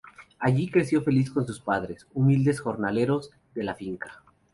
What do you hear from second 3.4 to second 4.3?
de la finca.